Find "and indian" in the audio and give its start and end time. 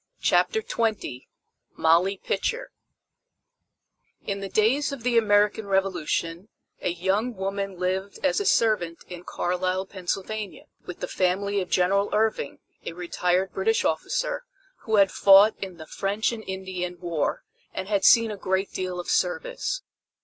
16.31-16.99